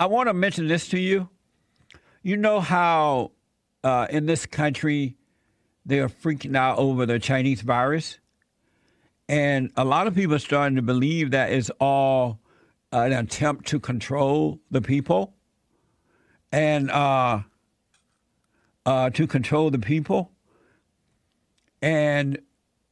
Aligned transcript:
I 0.00 0.06
want 0.06 0.28
to 0.28 0.34
mention 0.34 0.68
this 0.68 0.86
to 0.88 0.98
you. 0.98 1.28
You 2.22 2.36
know 2.36 2.60
how 2.60 3.32
uh, 3.82 4.06
in 4.10 4.26
this 4.26 4.46
country 4.46 5.16
they 5.84 5.98
are 5.98 6.08
freaking 6.08 6.56
out 6.56 6.78
over 6.78 7.04
the 7.04 7.18
Chinese 7.18 7.62
virus? 7.62 8.20
And 9.28 9.72
a 9.76 9.84
lot 9.84 10.06
of 10.06 10.14
people 10.14 10.36
are 10.36 10.40
starting 10.40 10.76
to 10.76 10.82
believe 10.82 11.32
that 11.32 11.50
it's 11.50 11.70
all 11.80 12.38
an 12.92 13.12
attempt 13.12 13.66
to 13.68 13.80
control 13.80 14.60
the 14.70 14.80
people 14.80 15.34
and 16.52 16.92
uh, 16.92 17.40
uh, 18.86 19.10
to 19.10 19.26
control 19.26 19.70
the 19.70 19.80
people. 19.80 20.30
And 21.82 22.38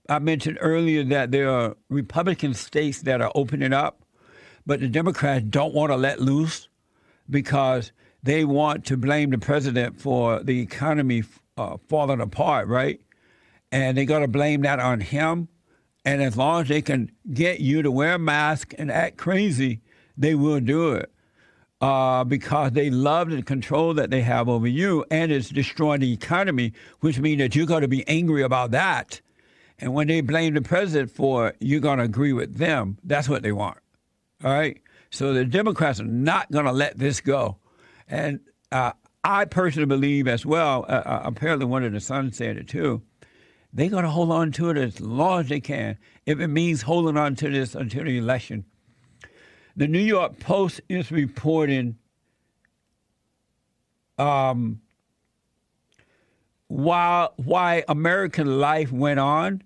I 0.09 0.19
mentioned 0.19 0.59
earlier 0.61 1.05
that 1.05 1.31
there 1.31 1.51
are 1.51 1.77
Republican 1.89 2.53
states 2.53 3.03
that 3.03 3.21
are 3.21 3.31
opening 3.37 3.73
up, 3.73 4.03
but 4.67 4.81
the 4.81 4.89
Democrats 4.89 5.45
don't 5.49 5.73
want 5.73 5.93
to 5.93 5.97
let 5.97 6.21
loose 6.21 6.69
because 7.29 7.93
they 8.23 8.45
want 8.45 8.85
to 8.87 8.97
blame 8.97 9.31
the 9.31 9.39
president 9.39 10.01
for 10.01 10.43
the 10.43 10.61
economy 10.61 11.23
uh, 11.57 11.77
falling 11.89 12.21
apart, 12.21 12.69
right? 12.69 13.01
And 13.73 13.97
they 13.97 14.05
got 14.05 14.21
to 14.21 14.29
blame 14.29 14.63
that 14.63 14.81
on 14.81 15.01
him. 15.01 15.49
And 16.05 16.23
as 16.23 16.37
long 16.37 16.63
as 16.63 16.69
they 16.69 16.83
can 16.83 17.11
get 17.33 17.61
you 17.61 17.83
to 17.83 17.91
wear 17.91 18.15
a 18.15 18.19
mask 18.19 18.75
and 18.79 18.91
act 18.91 19.17
crazy, 19.17 19.81
they 20.17 20.35
will 20.35 20.61
do 20.61 20.93
it 20.93 21.11
uh, 21.81 22.25
because 22.25 22.73
they 22.73 22.91
love 22.91 23.31
the 23.31 23.43
control 23.43 23.95
that 23.95 24.11
they 24.11 24.23
have 24.23 24.49
over 24.49 24.67
you, 24.67 25.05
and 25.11 25.31
it's 25.31 25.51
destroying 25.51 26.01
the 26.01 26.13
economy, 26.13 26.73
which 27.01 27.19
means 27.19 27.41
that 27.41 27.55
you're 27.55 27.67
going 27.67 27.83
to 27.83 27.89
be 27.89 28.07
angry 28.09 28.43
about 28.43 28.71
that. 28.71 29.21
And 29.79 29.93
when 29.93 30.07
they 30.07 30.23
blame 30.23 30.55
the 30.55 30.63
president 30.63 31.11
for 31.11 31.49
it, 31.49 31.57
you're 31.61 31.81
going 31.81 31.99
to 31.99 32.05
agree 32.05 32.33
with 32.33 32.57
them. 32.57 32.99
That's 33.05 33.29
what 33.29 33.43
they 33.43 33.53
want. 33.53 33.79
All 34.43 34.53
right? 34.53 34.81
So 35.11 35.33
the 35.33 35.45
Democrats 35.45 36.01
are 36.01 36.05
not 36.05 36.51
going 36.51 36.65
to 36.65 36.73
let 36.73 36.99
this 36.99 37.21
go. 37.21 37.59
And 38.09 38.41
uh, 38.73 38.93
I 39.25 39.45
personally 39.45 39.87
believe 39.87 40.29
as 40.29 40.47
well, 40.47 40.85
uh, 40.89 40.93
uh, 40.93 41.23
apparently 41.25 41.67
one 41.67 41.85
of 41.85 41.93
the 41.93 42.01
sons 42.01 42.37
said 42.37 42.57
it 42.57 42.69
too, 42.69 43.03
they're 43.73 43.91
going 43.91 44.05
to 44.05 44.11
hold 44.11 44.31
on 44.31 44.53
to 44.53 44.71
it 44.71 44.77
as 44.77 45.01
long 45.01 45.41
as 45.41 45.49
they 45.49 45.61
can, 45.61 45.99
if 46.25 46.41
it 46.41 46.49
means 46.49 46.83
holding 46.83 47.17
on 47.17 47.35
to 47.37 47.51
this 47.51 47.75
until 47.75 48.05
the 48.05 48.19
election. 48.19 48.65
The 49.77 49.87
New 49.87 49.99
York 50.01 50.39
Post 50.39 50.81
is 50.89 51.13
reporting 51.13 51.99
um, 54.19 54.81
while 56.69 57.35
why 57.37 57.85
American 57.89 58.59
life 58.59 58.91
went 58.91 59.21
on, 59.21 59.63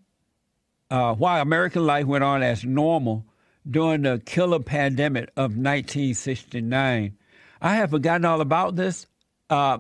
uh, 0.91 1.15
why 1.15 1.39
American 1.41 1.87
life 1.87 2.07
went 2.07 2.25
on 2.25 2.43
as 2.43 2.65
normal 2.65 3.25
during 3.69 4.03
the 4.03 4.23
killer 4.25 4.61
pandemic 4.61 5.31
of 5.37 5.57
1969. 5.57 7.17
I 7.61 7.75
have 7.75 7.91
forgotten 7.91 8.25
all 8.25 8.41
about 8.41 8.77
this. 8.77 9.07
Uh, 9.49 9.79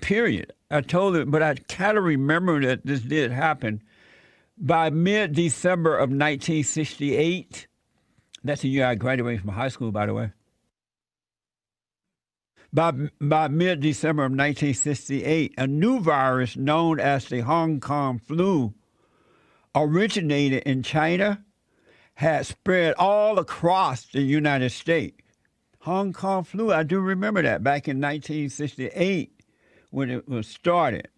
period. 0.00 0.52
I 0.70 0.80
told 0.80 1.16
it, 1.16 1.30
but 1.30 1.42
I 1.42 1.54
kind 1.54 1.96
of 1.96 2.04
remember 2.04 2.60
that 2.60 2.84
this 2.84 3.00
did 3.00 3.30
happen. 3.30 3.82
By 4.58 4.90
mid 4.90 5.34
December 5.34 5.94
of 5.94 6.10
1968, 6.10 7.66
that's 8.42 8.62
the 8.62 8.68
year 8.68 8.86
I 8.86 8.94
graduated 8.94 9.42
from 9.42 9.50
high 9.50 9.68
school, 9.68 9.92
by 9.92 10.06
the 10.06 10.14
way. 10.14 10.32
By, 12.72 12.92
by 13.20 13.48
mid 13.48 13.80
December 13.80 14.24
of 14.24 14.32
1968, 14.32 15.54
a 15.56 15.66
new 15.66 16.00
virus 16.00 16.56
known 16.56 16.98
as 17.00 17.26
the 17.26 17.40
Hong 17.40 17.80
Kong 17.80 18.18
flu 18.18 18.74
originated 19.74 20.62
in 20.64 20.82
China, 20.82 21.44
had 22.16 22.46
spread 22.46 22.94
all 22.98 23.38
across 23.38 24.06
the 24.06 24.22
United 24.22 24.70
States. 24.70 25.20
Hong 25.80 26.12
Kong 26.12 26.44
flu, 26.44 26.72
I 26.72 26.82
do 26.82 26.98
remember 26.98 27.42
that 27.42 27.62
back 27.62 27.88
in 27.88 27.98
1968 27.98 29.32
when 29.90 30.10
it 30.10 30.28
was 30.28 30.48
started. 30.48 31.08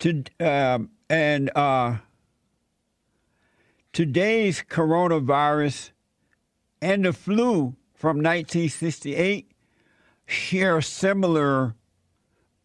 To, 0.00 0.24
um, 0.40 0.90
and 1.08 1.50
uh, 1.56 1.98
today's 3.92 4.62
coronavirus 4.68 5.92
and 6.82 7.04
the 7.04 7.12
flu 7.12 7.76
from 7.94 8.18
1968 8.18 9.50
share 10.26 10.80
similar, 10.82 11.76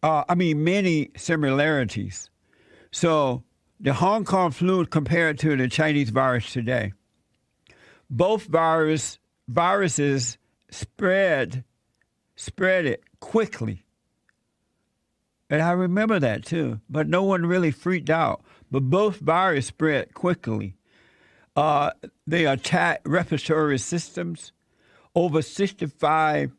uh, 0.02 0.24
I 0.28 0.34
mean, 0.34 0.64
many 0.64 1.10
similarities. 1.16 2.30
So 2.90 3.44
the 3.80 3.94
Hong 3.94 4.24
Kong 4.24 4.50
flu 4.50 4.84
compared 4.86 5.38
to 5.38 5.56
the 5.56 5.68
Chinese 5.68 6.10
virus 6.10 6.52
today, 6.52 6.92
both 8.12 8.44
virus 8.44 9.18
viruses 9.48 10.36
spread 10.70 11.64
spread 12.36 12.84
it 12.84 13.02
quickly. 13.20 13.84
And 15.48 15.62
I 15.62 15.72
remember 15.72 16.20
that 16.20 16.44
too, 16.44 16.80
but 16.88 17.08
no 17.08 17.22
one 17.22 17.46
really 17.46 17.70
freaked 17.70 18.10
out. 18.10 18.42
But 18.70 18.82
both 18.82 19.16
viruses 19.16 19.66
spread 19.66 20.14
quickly. 20.14 20.76
Uh, 21.56 21.90
they 22.26 22.46
attack 22.46 23.00
respiratory 23.04 23.78
systems. 23.78 24.52
Over 25.14 25.42
65 25.42 26.52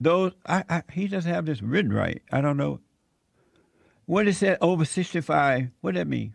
those 0.00 0.32
I, 0.46 0.64
I, 0.68 0.82
he 0.90 1.06
doesn't 1.06 1.32
have 1.32 1.46
this 1.46 1.62
written 1.62 1.92
right. 1.92 2.22
I 2.30 2.40
don't 2.40 2.56
know. 2.56 2.80
What 4.06 4.26
is 4.26 4.40
that 4.40 4.58
over 4.60 4.84
65? 4.84 5.70
What 5.80 5.92
does 5.92 6.00
that 6.00 6.06
mean? 6.08 6.34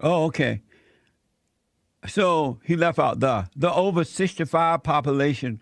Oh, 0.00 0.24
okay. 0.26 0.62
So 2.06 2.60
he 2.64 2.76
left 2.76 2.98
out 2.98 3.20
the 3.20 3.48
the 3.56 3.72
over 3.72 4.04
65 4.04 4.82
population 4.82 5.60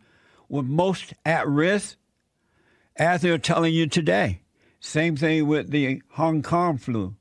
were 0.48 0.62
most 0.62 1.14
at 1.24 1.46
risk 1.48 1.96
as 2.96 3.22
they're 3.22 3.38
telling 3.38 3.72
you 3.74 3.86
today. 3.86 4.42
Same 4.78 5.16
thing 5.16 5.46
with 5.46 5.70
the 5.70 6.02
Hong 6.10 6.42
Kong 6.42 6.78
flu. 6.78 7.16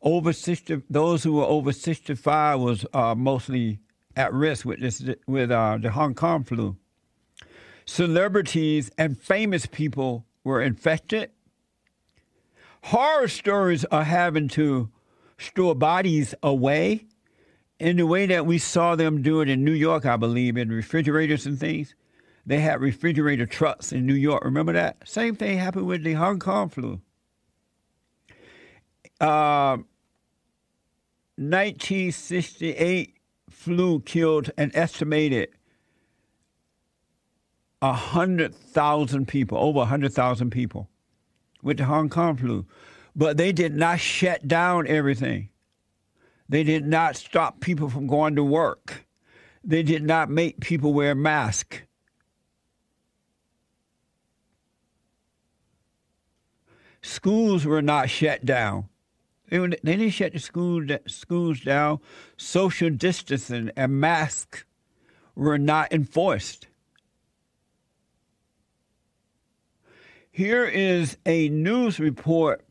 Over 0.00 0.32
60, 0.32 0.82
those 0.88 1.24
who 1.24 1.34
were 1.34 1.44
over 1.44 1.72
65 1.72 2.60
was 2.60 2.86
uh, 2.92 3.14
mostly 3.16 3.80
at 4.16 4.32
risk 4.32 4.64
with 4.64 4.80
this 4.80 5.02
with 5.26 5.50
uh, 5.50 5.78
the 5.80 5.90
Hong 5.90 6.14
Kong 6.14 6.44
flu. 6.44 6.76
Celebrities 7.84 8.90
and 8.96 9.18
famous 9.18 9.66
people 9.66 10.26
were 10.44 10.62
infected. 10.62 11.30
Horror 12.84 13.28
stories 13.28 13.84
are 13.86 14.04
having 14.04 14.48
to 14.48 14.90
store 15.38 15.74
bodies 15.74 16.34
away 16.42 17.06
in 17.78 17.96
the 17.96 18.06
way 18.06 18.26
that 18.26 18.44
we 18.44 18.58
saw 18.58 18.96
them 18.96 19.22
do 19.22 19.40
it 19.40 19.48
in 19.48 19.64
New 19.64 19.72
York, 19.72 20.04
I 20.04 20.16
believe, 20.16 20.56
in 20.56 20.68
refrigerators 20.68 21.46
and 21.46 21.58
things. 21.58 21.94
They 22.44 22.60
had 22.60 22.80
refrigerator 22.80 23.46
trucks 23.46 23.92
in 23.92 24.06
New 24.06 24.14
York. 24.14 24.44
Remember 24.44 24.72
that? 24.72 25.06
Same 25.06 25.36
thing 25.36 25.58
happened 25.58 25.86
with 25.86 26.02
the 26.02 26.14
Hong 26.14 26.38
Kong 26.38 26.68
flu. 26.68 27.00
Uh, 29.20 29.78
1968 31.36 33.14
flu 33.50 34.00
killed 34.00 34.50
an 34.56 34.72
estimated 34.74 35.50
100,000 37.80 39.28
people, 39.28 39.58
over 39.58 39.78
100,000 39.78 40.50
people 40.50 40.88
with 41.62 41.76
the 41.76 41.84
Hong 41.84 42.08
Kong 42.08 42.36
flu. 42.36 42.66
But 43.18 43.36
they 43.36 43.50
did 43.50 43.74
not 43.74 43.98
shut 43.98 44.46
down 44.46 44.86
everything. 44.86 45.48
They 46.48 46.62
did 46.62 46.86
not 46.86 47.16
stop 47.16 47.58
people 47.60 47.90
from 47.90 48.06
going 48.06 48.36
to 48.36 48.44
work. 48.44 49.06
They 49.64 49.82
did 49.82 50.04
not 50.04 50.30
make 50.30 50.60
people 50.60 50.94
wear 50.94 51.16
masks. 51.16 51.78
Schools 57.02 57.64
were 57.64 57.82
not 57.82 58.08
shut 58.08 58.44
down. 58.44 58.88
They, 59.50 59.66
didn't 59.66 60.10
shut 60.10 60.34
the 60.34 60.38
school, 60.38 60.86
schools 61.08 61.60
down. 61.60 61.98
Social 62.36 62.90
distancing 62.90 63.72
and 63.76 64.00
masks 64.00 64.64
were 65.34 65.58
not 65.58 65.92
enforced. 65.92 66.68
Here 70.30 70.66
is 70.66 71.16
a 71.26 71.48
news 71.48 71.98
report 71.98 72.64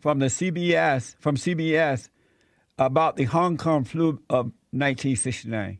from 0.00 0.18
the 0.18 0.26
CBS 0.26 1.14
from 1.18 1.36
CBS 1.36 2.08
about 2.78 3.16
the 3.16 3.24
Hong 3.24 3.56
Kong 3.56 3.84
flu 3.84 4.20
of 4.30 4.46
1969. 4.72 5.78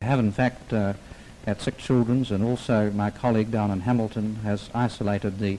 I 0.00 0.04
have 0.04 0.18
in 0.18 0.32
fact 0.32 0.72
uh, 0.72 0.92
at 1.46 1.62
Sick 1.62 1.78
Children's 1.78 2.30
and 2.30 2.44
also 2.44 2.90
my 2.90 3.10
colleague 3.10 3.50
down 3.50 3.70
in 3.70 3.80
Hamilton 3.80 4.36
has 4.44 4.68
isolated 4.74 5.38
the 5.38 5.58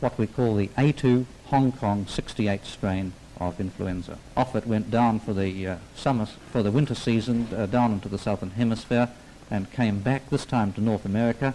what 0.00 0.18
we 0.18 0.26
call 0.26 0.56
the 0.56 0.68
A2 0.68 1.24
Hong 1.46 1.72
Kong 1.72 2.06
68 2.06 2.64
strain 2.64 3.12
of 3.40 3.60
influenza. 3.60 4.18
Off 4.36 4.54
it 4.54 4.66
went 4.66 4.90
down 4.90 5.20
for 5.20 5.32
the 5.32 5.66
uh, 5.66 5.76
summer, 5.94 6.26
for 6.26 6.62
the 6.62 6.70
winter 6.70 6.94
season, 6.94 7.48
uh, 7.54 7.66
down 7.66 7.92
into 7.92 8.08
the 8.08 8.18
southern 8.18 8.50
hemisphere, 8.50 9.08
and 9.50 9.72
came 9.72 10.00
back 10.00 10.28
this 10.30 10.44
time 10.44 10.72
to 10.72 10.80
North 10.80 11.04
America, 11.04 11.54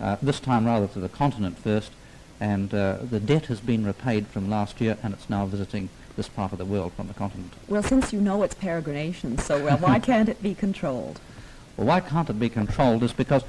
uh, 0.00 0.16
this 0.22 0.40
time 0.40 0.66
rather 0.66 0.86
to 0.88 1.00
the 1.00 1.08
continent 1.08 1.58
first, 1.58 1.92
and 2.40 2.72
uh, 2.72 2.98
the 3.02 3.20
debt 3.20 3.46
has 3.46 3.60
been 3.60 3.84
repaid 3.84 4.26
from 4.28 4.48
last 4.48 4.80
year, 4.80 4.96
and 5.02 5.12
it's 5.12 5.28
now 5.28 5.46
visiting 5.46 5.88
this 6.16 6.28
part 6.28 6.52
of 6.52 6.58
the 6.58 6.64
world 6.64 6.92
from 6.94 7.08
the 7.08 7.14
continent. 7.14 7.52
Well, 7.68 7.82
since 7.82 8.12
you 8.12 8.20
know 8.20 8.42
it's 8.42 8.54
peregrination 8.54 9.40
so 9.40 9.62
well, 9.62 9.78
why 9.78 9.98
can't 9.98 10.28
it 10.28 10.42
be 10.42 10.54
controlled? 10.54 11.20
Well, 11.76 11.86
why 11.86 12.00
can't 12.00 12.28
it 12.28 12.40
be 12.40 12.48
controlled 12.48 13.02
is 13.02 13.12
because 13.12 13.44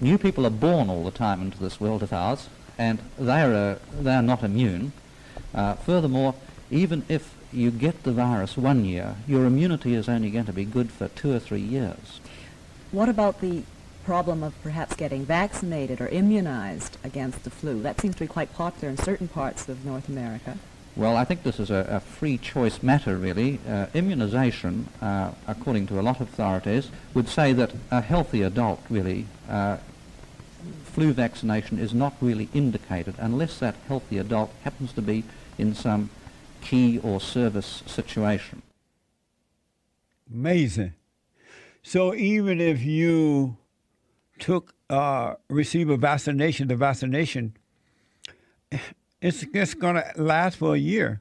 new 0.00 0.18
people 0.18 0.46
are 0.46 0.50
born 0.50 0.88
all 0.88 1.04
the 1.04 1.10
time 1.10 1.42
into 1.42 1.58
this 1.58 1.80
world 1.80 2.02
of 2.02 2.12
ours, 2.12 2.48
and 2.78 2.98
they're, 3.18 3.54
uh, 3.54 3.78
they're 4.00 4.22
not 4.22 4.42
immune. 4.42 4.92
Uh, 5.54 5.74
furthermore, 5.74 6.34
even 6.70 7.04
if 7.08 7.34
you 7.52 7.70
get 7.70 8.02
the 8.02 8.12
virus 8.12 8.56
one 8.56 8.84
year, 8.84 9.16
your 9.26 9.46
immunity 9.46 9.94
is 9.94 10.08
only 10.08 10.30
going 10.30 10.44
to 10.46 10.52
be 10.52 10.64
good 10.64 10.90
for 10.90 11.08
two 11.08 11.34
or 11.34 11.38
three 11.38 11.60
years. 11.60 12.20
What 12.92 13.08
about 13.08 13.40
the 13.40 13.62
problem 14.06 14.44
of 14.44 14.54
perhaps 14.62 14.94
getting 14.94 15.24
vaccinated 15.24 16.00
or 16.00 16.06
immunized 16.06 16.96
against 17.02 17.42
the 17.42 17.50
flu? 17.50 17.82
That 17.82 18.00
seems 18.00 18.14
to 18.14 18.20
be 18.20 18.28
quite 18.28 18.54
popular 18.54 18.88
in 18.88 18.96
certain 18.96 19.26
parts 19.26 19.68
of 19.68 19.84
North 19.84 20.08
America. 20.08 20.56
Well, 20.94 21.16
I 21.16 21.24
think 21.24 21.42
this 21.42 21.58
is 21.58 21.70
a, 21.70 21.86
a 21.90 22.00
free 22.00 22.38
choice 22.38 22.84
matter, 22.84 23.16
really. 23.16 23.58
Uh, 23.68 23.86
immunization, 23.94 24.88
uh, 25.02 25.32
according 25.48 25.88
to 25.88 25.98
a 25.98 26.02
lot 26.02 26.20
of 26.20 26.28
authorities, 26.28 26.88
would 27.14 27.28
say 27.28 27.52
that 27.54 27.72
a 27.90 28.00
healthy 28.00 28.42
adult, 28.42 28.80
really, 28.88 29.26
uh, 29.50 29.78
flu 30.84 31.12
vaccination 31.12 31.78
is 31.78 31.92
not 31.92 32.14
really 32.20 32.48
indicated 32.54 33.16
unless 33.18 33.58
that 33.58 33.74
healthy 33.88 34.18
adult 34.18 34.50
happens 34.62 34.92
to 34.92 35.02
be 35.02 35.24
in 35.58 35.74
some 35.74 36.10
key 36.62 37.00
or 37.02 37.20
service 37.20 37.82
situation. 37.86 38.62
Amazing. 40.32 40.94
So 41.82 42.14
even 42.14 42.60
if 42.60 42.82
you 42.82 43.56
took 44.38 44.74
uh, 44.90 45.34
receive 45.48 45.90
a 45.90 45.96
vaccination, 45.96 46.68
the 46.68 46.76
vaccination, 46.76 47.56
it's 49.20 49.44
just 49.54 49.78
going 49.78 49.96
to 49.96 50.04
last 50.16 50.56
for 50.56 50.74
a 50.74 50.78
year. 50.78 51.20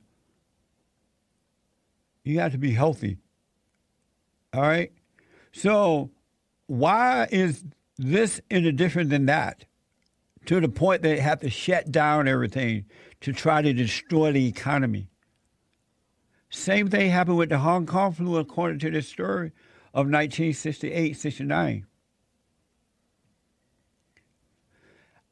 You 2.24 2.40
have 2.40 2.52
to 2.54 2.58
be 2.58 2.74
healthy. 2.74 3.18
All 4.54 4.62
right. 4.62 4.92
So 5.52 6.12
why 6.68 7.28
is 7.32 7.64
this 7.98 8.42
any 8.50 8.72
different 8.72 9.10
than 9.10 9.26
that? 9.28 9.66
To 10.48 10.60
the 10.60 10.70
point 10.70 11.02
they 11.02 11.20
have 11.20 11.40
to 11.42 11.50
shut 11.50 11.92
down 11.92 12.28
everything 12.28 12.86
to 13.22 13.34
try 13.34 13.62
to 13.62 13.74
destroy 13.74 14.32
the 14.32 14.48
economy. 14.48 15.10
Same 16.50 16.88
thing 16.88 17.10
happened 17.10 17.38
with 17.38 17.50
the 17.50 17.58
Hong 17.58 17.86
Kong 17.86 18.14
flu, 18.14 18.38
according 18.38 18.80
to 18.80 18.92
the 18.92 19.02
story 19.02 19.52
of 19.94 20.08
1968 20.08 21.18
69. 21.18 21.86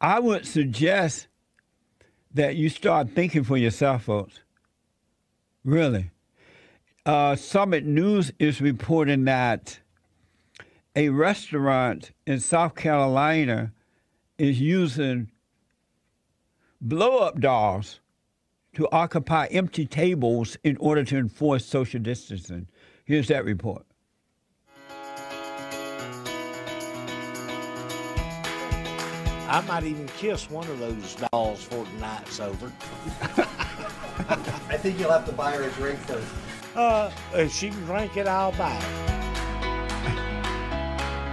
I 0.03 0.19
would 0.19 0.45
suggest 0.45 1.27
that 2.33 2.57
you 2.57 2.67
start 2.67 3.11
thinking 3.11 3.45
for 3.45 3.55
yourself, 3.55 4.03
folks. 4.03 4.41
Really. 5.63 6.11
Uh, 7.05 7.37
Summit 7.37 7.85
News 7.85 8.33
is 8.37 8.59
reporting 8.59 9.23
that 9.25 9.79
a 10.93 11.07
restaurant 11.07 12.11
in 12.27 12.41
South 12.41 12.75
Carolina 12.75 13.71
is 14.37 14.59
using 14.59 15.31
blow 16.81 17.19
up 17.19 17.39
dolls 17.39 18.01
to 18.75 18.89
occupy 18.91 19.45
empty 19.51 19.85
tables 19.85 20.57
in 20.65 20.75
order 20.77 21.05
to 21.05 21.17
enforce 21.17 21.65
social 21.65 22.01
distancing. 22.01 22.67
Here's 23.05 23.29
that 23.29 23.45
report. 23.45 23.85
I 29.53 29.61
might 29.61 29.83
even 29.83 30.07
kiss 30.17 30.49
one 30.49 30.67
of 30.67 30.79
those 30.79 31.15
dolls 31.31 31.63
for 31.63 31.85
the 31.85 31.99
night's 31.99 32.39
over. 32.39 32.73
I 34.27 34.77
think 34.77 34.99
you'll 34.99 35.11
have 35.11 35.27
to 35.27 35.31
buy 35.31 35.51
her 35.51 35.61
a 35.61 35.69
drink 35.73 35.99
first. 35.99 36.27
Uh, 36.75 37.11
if 37.35 37.53
she 37.53 37.69
can 37.69 37.85
drink 37.85 38.17
it, 38.17 38.25
I'll 38.25 38.51
buy 38.53 38.75
it. 38.75 38.83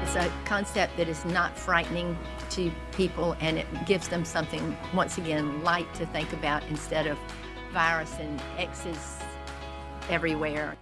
It's 0.02 0.16
a 0.16 0.30
concept 0.44 0.98
that 0.98 1.08
is 1.08 1.24
not 1.24 1.56
frightening 1.56 2.18
to 2.50 2.70
people 2.92 3.38
and 3.40 3.56
it 3.56 3.66
gives 3.86 4.08
them 4.08 4.26
something, 4.26 4.76
once 4.92 5.16
again, 5.16 5.64
light 5.64 5.90
to 5.94 6.04
think 6.04 6.30
about 6.34 6.62
instead 6.68 7.06
of 7.06 7.16
virus 7.72 8.14
and 8.20 8.38
X's 8.58 9.16
everywhere. 10.10 10.76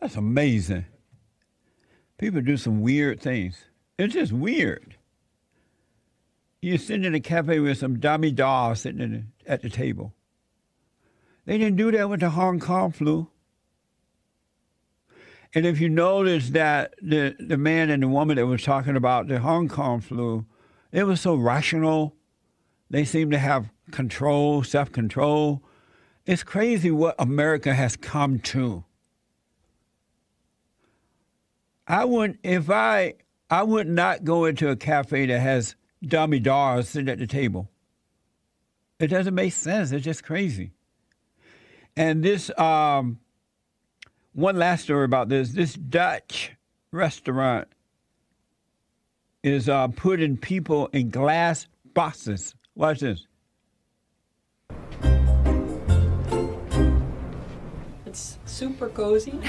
That's 0.00 0.14
amazing. 0.14 0.84
People 2.16 2.42
do 2.42 2.56
some 2.56 2.80
weird 2.80 3.20
things. 3.20 3.64
It's 3.98 4.14
just 4.14 4.30
weird. 4.32 4.94
You're 6.64 6.78
sitting 6.78 7.04
in 7.04 7.14
a 7.14 7.20
cafe 7.20 7.60
with 7.60 7.76
some 7.76 8.00
dummy 8.00 8.30
dolls 8.30 8.80
sitting 8.80 9.32
at 9.46 9.60
the 9.60 9.68
table. 9.68 10.14
They 11.44 11.58
didn't 11.58 11.76
do 11.76 11.90
that 11.90 12.08
with 12.08 12.20
the 12.20 12.30
Hong 12.30 12.58
Kong 12.58 12.90
flu. 12.90 13.28
And 15.54 15.66
if 15.66 15.78
you 15.78 15.90
notice 15.90 16.48
that 16.50 16.94
the, 17.02 17.36
the 17.38 17.58
man 17.58 17.90
and 17.90 18.02
the 18.02 18.08
woman 18.08 18.36
that 18.36 18.46
was 18.46 18.62
talking 18.62 18.96
about 18.96 19.28
the 19.28 19.40
Hong 19.40 19.68
Kong 19.68 20.00
flu, 20.00 20.46
it 20.90 21.04
was 21.04 21.20
so 21.20 21.34
rational. 21.34 22.16
They 22.88 23.04
seem 23.04 23.30
to 23.32 23.38
have 23.38 23.70
control, 23.90 24.62
self 24.62 24.90
control. 24.90 25.62
It's 26.24 26.42
crazy 26.42 26.90
what 26.90 27.14
America 27.18 27.74
has 27.74 27.94
come 27.94 28.38
to. 28.38 28.84
I 31.86 32.06
wouldn't 32.06 32.38
if 32.42 32.70
I 32.70 33.16
I 33.50 33.64
would 33.64 33.86
not 33.86 34.24
go 34.24 34.46
into 34.46 34.70
a 34.70 34.76
cafe 34.76 35.26
that 35.26 35.40
has 35.40 35.76
dummy 36.08 36.40
dolls 36.40 36.88
sitting 36.88 37.08
at 37.08 37.18
the 37.18 37.26
table. 37.26 37.68
It 38.98 39.08
doesn't 39.08 39.34
make 39.34 39.52
sense. 39.52 39.92
It's 39.92 40.04
just 40.04 40.24
crazy. 40.24 40.70
And 41.96 42.22
this 42.22 42.50
um, 42.58 43.18
one 44.32 44.56
last 44.56 44.84
story 44.84 45.04
about 45.04 45.28
this: 45.28 45.50
this 45.50 45.74
Dutch 45.74 46.52
restaurant 46.90 47.68
is 49.42 49.68
uh, 49.68 49.88
putting 49.88 50.36
people 50.36 50.88
in 50.92 51.10
glass 51.10 51.66
boxes. 51.92 52.54
Watch 52.74 53.00
this. 53.00 53.26
It's 58.06 58.38
super 58.44 58.88
cozy. 58.88 59.38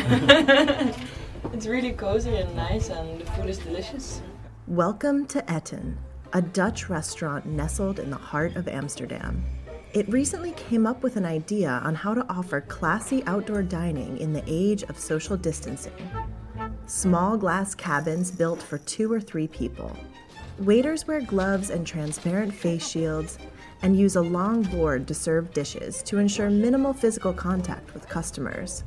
it's 1.53 1.65
really 1.65 1.93
cozy 1.93 2.35
and 2.35 2.55
nice, 2.55 2.89
and 2.89 3.21
the 3.21 3.25
food 3.31 3.49
is 3.49 3.57
delicious. 3.59 4.21
Welcome 4.67 5.27
to 5.27 5.41
Etten, 5.43 5.95
a 6.35 6.41
Dutch 6.41 6.89
restaurant 6.89 7.45
nestled 7.45 7.97
in 7.97 8.09
the 8.09 8.17
heart 8.17 8.57
of 8.57 8.67
Amsterdam. 8.67 9.41
It 9.93 10.05
recently 10.09 10.51
came 10.51 10.85
up 10.85 11.01
with 11.01 11.15
an 11.15 11.23
idea 11.23 11.69
on 11.85 11.95
how 11.95 12.13
to 12.13 12.25
offer 12.27 12.59
classy 12.59 13.23
outdoor 13.25 13.63
dining 13.63 14.17
in 14.17 14.33
the 14.33 14.43
age 14.45 14.83
of 14.83 14.99
social 14.99 15.37
distancing. 15.37 15.93
Small 16.87 17.37
glass 17.37 17.73
cabins 17.73 18.31
built 18.31 18.61
for 18.61 18.79
two 18.79 19.09
or 19.13 19.21
three 19.21 19.47
people. 19.47 19.95
Waiters 20.59 21.07
wear 21.07 21.21
gloves 21.21 21.69
and 21.69 21.87
transparent 21.87 22.53
face 22.53 22.85
shields 22.85 23.37
and 23.81 23.97
use 23.97 24.17
a 24.17 24.21
long 24.21 24.63
board 24.63 25.07
to 25.07 25.13
serve 25.13 25.53
dishes 25.53 26.03
to 26.03 26.17
ensure 26.17 26.49
minimal 26.49 26.91
physical 26.91 27.31
contact 27.31 27.93
with 27.93 28.09
customers. 28.09 28.83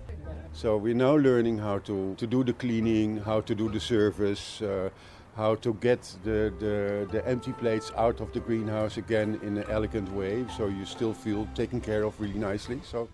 So 0.52 0.76
we're 0.76 0.92
now 0.92 1.16
learning 1.16 1.56
how 1.56 1.78
to, 1.78 2.14
to 2.16 2.26
do 2.26 2.44
the 2.44 2.52
cleaning, 2.52 3.18
how 3.18 3.40
to 3.40 3.54
do 3.54 3.70
the 3.70 3.80
service, 3.80 4.61
uh, 4.61 4.90
how 5.38 5.54
to 5.54 5.73
get 5.75 6.02
the, 6.25 6.52
the, 6.59 7.07
the 7.12 7.25
empty 7.25 7.52
plates 7.52 7.92
out 7.97 8.21
of 8.21 8.33
the 8.33 8.40
greenhouse 8.40 8.97
again 8.97 9.38
in 9.45 9.57
an 9.57 9.64
elegant 9.71 10.11
way 10.11 10.45
so 10.57 10.66
you 10.66 10.85
still 10.85 11.14
feel 11.14 11.47
taken 11.54 11.80
care 11.80 12.02
of 12.02 12.21
really 12.21 12.38
nicely. 12.38 12.80
So 12.83 13.09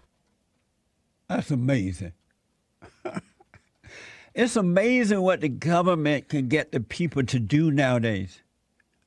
That's 1.28 1.50
amazing. 1.50 2.14
it's 4.34 4.56
amazing 4.56 5.20
what 5.20 5.42
the 5.42 5.50
government 5.50 6.30
can 6.30 6.48
get 6.48 6.72
the 6.72 6.80
people 6.80 7.24
to 7.24 7.38
do 7.38 7.70
nowadays. 7.70 8.40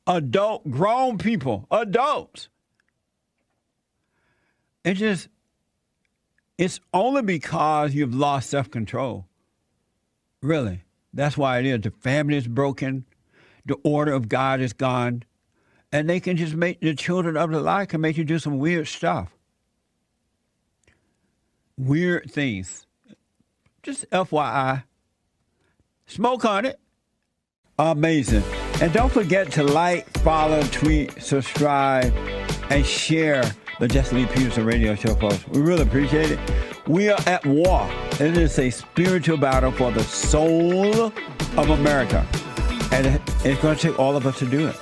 Adult, 0.06 0.70
grown 0.70 1.18
people, 1.18 1.66
adults. 1.72 2.50
It 4.84 4.94
just, 4.94 5.28
it's 6.60 6.80
only 6.94 7.24
because 7.24 7.96
you've 7.96 8.14
lost 8.14 8.52
self 8.52 8.70
control. 8.70 9.26
Really. 10.44 10.84
That's 11.18 11.36
why 11.36 11.58
it 11.58 11.66
is. 11.66 11.82
The 11.82 11.90
family 11.90 12.38
is 12.38 12.48
broken, 12.48 13.04
the 13.66 13.76
order 13.84 14.14
of 14.14 14.30
God 14.30 14.62
is 14.62 14.72
gone, 14.72 15.24
and 15.92 16.08
they 16.08 16.20
can 16.20 16.38
just 16.38 16.54
make 16.54 16.80
the 16.80 16.94
children 16.94 17.36
of 17.36 17.50
the 17.50 17.60
light 17.60 17.90
can 17.90 18.02
make 18.02 18.18
you 18.18 18.24
do 18.24 18.38
some 18.38 18.60
weird 18.60 18.88
stuff. 18.88 19.36
Weird 21.76 22.30
things. 22.32 22.86
Just 23.82 24.08
FYI. 24.12 24.84
Smoke 26.06 26.46
on 26.46 26.66
it. 26.66 26.80
Amazing. 27.80 28.44
And 28.80 28.94
don't 28.94 29.12
forget 29.12 29.52
to 29.54 29.64
like, 29.64 30.08
follow, 30.20 30.62
tweet, 30.66 31.20
subscribe, 31.20 32.14
and 32.70 32.86
share 32.86 33.44
the 33.80 33.88
Jesse 33.88 34.16
Lee 34.16 34.28
Peterson 34.28 34.66
radio 34.66 34.94
show, 34.94 35.16
folks. 35.16 35.48
We 35.48 35.62
really 35.62 35.82
appreciate 35.82 36.30
it. 36.30 36.77
We 36.88 37.10
are 37.10 37.20
at 37.26 37.46
war. 37.46 37.90
It 38.14 38.38
is 38.38 38.58
a 38.60 38.70
spiritual 38.70 39.36
battle 39.36 39.74
for 39.74 39.92
the 39.92 40.04
soul 40.04 41.08
of 41.08 41.70
America. 41.70 42.26
And 42.94 43.22
it's 43.44 43.62
going 43.62 43.76
to 43.76 43.82
take 43.90 44.00
all 44.00 44.16
of 44.16 44.26
us 44.26 44.40
to 44.40 44.46
do 44.46 44.68
it. 44.68 44.76